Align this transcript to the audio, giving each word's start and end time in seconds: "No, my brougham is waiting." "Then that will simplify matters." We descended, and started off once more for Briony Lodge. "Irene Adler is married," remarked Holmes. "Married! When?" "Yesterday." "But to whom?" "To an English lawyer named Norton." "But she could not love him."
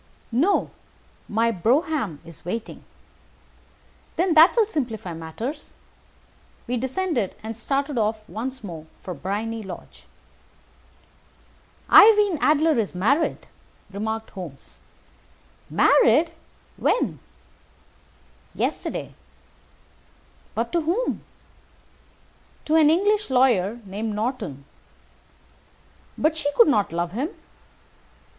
"No, 0.31 0.71
my 1.29 1.51
brougham 1.51 2.21
is 2.25 2.43
waiting." 2.43 2.83
"Then 4.15 4.33
that 4.33 4.55
will 4.55 4.65
simplify 4.65 5.13
matters." 5.13 5.73
We 6.65 6.75
descended, 6.75 7.35
and 7.43 7.55
started 7.55 7.99
off 7.99 8.27
once 8.27 8.63
more 8.63 8.87
for 9.03 9.13
Briony 9.13 9.61
Lodge. 9.61 10.05
"Irene 11.91 12.39
Adler 12.41 12.79
is 12.79 12.95
married," 12.95 13.45
remarked 13.91 14.31
Holmes. 14.31 14.79
"Married! 15.69 16.31
When?" 16.77 17.19
"Yesterday." 18.55 19.13
"But 20.55 20.71
to 20.71 20.81
whom?" 20.81 21.21
"To 22.65 22.73
an 22.73 22.89
English 22.89 23.29
lawyer 23.29 23.79
named 23.85 24.15
Norton." 24.15 24.65
"But 26.17 26.35
she 26.35 26.51
could 26.53 26.69
not 26.69 26.91
love 26.91 27.11
him." 27.11 27.29